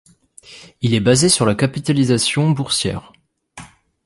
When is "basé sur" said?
0.99-1.45